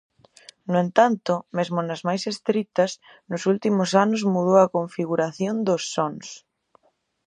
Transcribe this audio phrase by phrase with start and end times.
[0.71, 2.91] No entanto, mesmo nas máis estritas,
[3.31, 6.27] nos últimos anos mudou a configuración dos sons.